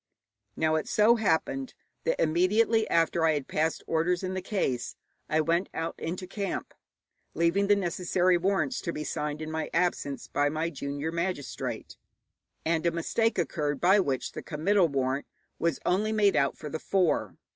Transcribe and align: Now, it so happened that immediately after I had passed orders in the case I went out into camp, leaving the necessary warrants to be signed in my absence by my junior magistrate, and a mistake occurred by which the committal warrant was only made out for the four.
Now, 0.55 0.73
it 0.77 0.87
so 0.87 1.17
happened 1.17 1.75
that 2.05 2.19
immediately 2.19 2.89
after 2.89 3.23
I 3.23 3.33
had 3.35 3.47
passed 3.47 3.83
orders 3.85 4.23
in 4.23 4.33
the 4.33 4.41
case 4.41 4.95
I 5.29 5.41
went 5.41 5.69
out 5.75 5.93
into 5.99 6.25
camp, 6.25 6.73
leaving 7.35 7.67
the 7.67 7.75
necessary 7.75 8.35
warrants 8.35 8.81
to 8.81 8.91
be 8.91 9.03
signed 9.03 9.43
in 9.43 9.51
my 9.51 9.69
absence 9.75 10.27
by 10.27 10.49
my 10.49 10.71
junior 10.71 11.11
magistrate, 11.11 11.97
and 12.65 12.83
a 12.87 12.91
mistake 12.91 13.37
occurred 13.37 13.79
by 13.79 13.99
which 13.99 14.31
the 14.31 14.41
committal 14.41 14.87
warrant 14.87 15.27
was 15.59 15.79
only 15.85 16.11
made 16.11 16.35
out 16.35 16.57
for 16.57 16.67
the 16.71 16.79
four. 16.79 17.37